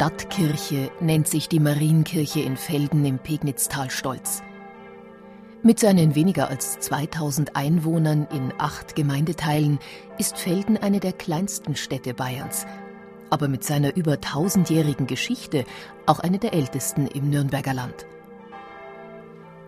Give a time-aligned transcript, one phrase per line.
[0.00, 4.42] Stadtkirche nennt sich die Marienkirche in Felden im Pegnitztal stolz.
[5.62, 9.78] Mit seinen weniger als 2000 Einwohnern in acht Gemeindeteilen
[10.16, 12.64] ist Felden eine der kleinsten Städte Bayerns,
[13.28, 15.66] aber mit seiner über tausendjährigen Geschichte
[16.06, 18.06] auch eine der ältesten im Nürnberger Land.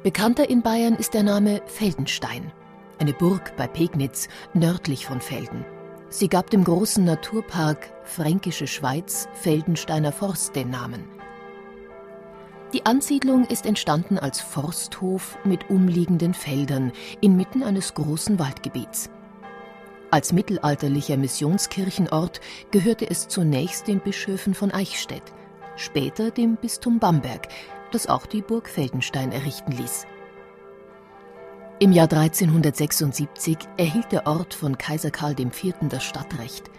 [0.03, 2.53] Bekannter in Bayern ist der Name Feldenstein,
[2.99, 5.67] eine Burg bei Pegnitz nördlich von Felden.
[6.13, 11.05] Sie gab dem großen Naturpark Fränkische Schweiz Feldensteiner Forst den Namen.
[12.75, 19.09] Die Ansiedlung ist entstanden als Forsthof mit umliegenden Feldern inmitten eines großen Waldgebiets.
[20.11, 25.33] Als mittelalterlicher Missionskirchenort gehörte es zunächst den Bischöfen von Eichstätt,
[25.77, 27.49] später dem Bistum Bamberg,
[27.91, 30.07] das auch die Burg Feldenstein errichten ließ.
[31.83, 35.75] Im Jahr 1376 erhielt der Ort von Kaiser Karl IV.
[35.89, 36.71] das Stadtrecht.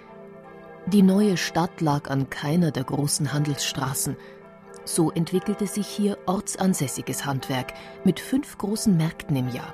[0.86, 4.16] Die neue Stadt lag an keiner der großen Handelsstraßen.
[4.86, 7.73] So entwickelte sich hier ortsansässiges Handwerk
[8.06, 9.73] mit fünf großen Märkten im Jahr.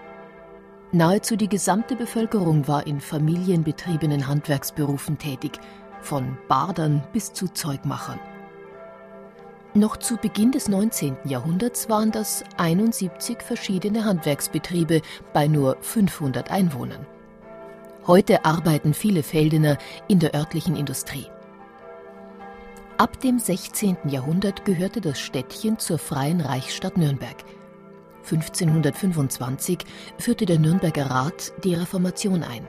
[0.92, 5.60] Nahezu die gesamte Bevölkerung war in familienbetriebenen Handwerksberufen tätig,
[6.02, 8.20] von Badern bis zu Zeugmachern.
[9.80, 11.16] Noch zu Beginn des 19.
[11.24, 17.08] Jahrhunderts waren das 71 verschiedene Handwerksbetriebe bei nur 500 Einwohnern.
[18.06, 19.78] Heute arbeiten viele Feldener
[20.10, 21.28] in der örtlichen Industrie.
[22.98, 23.96] Ab dem 16.
[24.10, 27.38] Jahrhundert gehörte das Städtchen zur Freien Reichsstadt Nürnberg.
[28.30, 29.86] 1525
[30.18, 32.68] führte der Nürnberger Rat die Reformation ein.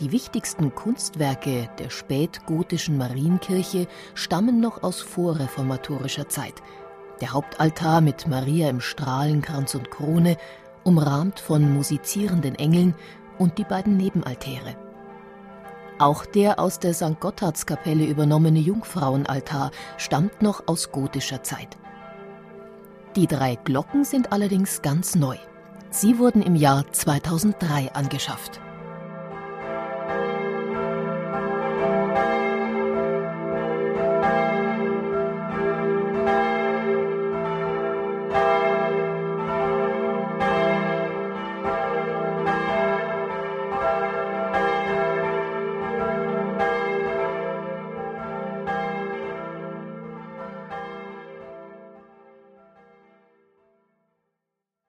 [0.00, 6.54] Die wichtigsten Kunstwerke der spätgotischen Marienkirche stammen noch aus vorreformatorischer Zeit.
[7.20, 10.36] Der Hauptaltar mit Maria im Strahlenkranz und Krone,
[10.82, 12.94] umrahmt von musizierenden Engeln
[13.38, 14.76] und die beiden Nebenaltäre.
[16.00, 17.20] Auch der aus der St.
[17.20, 21.76] Gotthardskapelle übernommene Jungfrauenaltar stammt noch aus gotischer Zeit.
[23.14, 25.36] Die drei Glocken sind allerdings ganz neu.
[25.90, 28.60] Sie wurden im Jahr 2003 angeschafft.